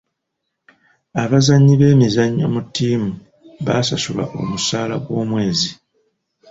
[1.23, 3.11] Abazannyi b'emizannyo mu ttiimu
[3.65, 5.71] basasulwa omusaala gw'omwezi.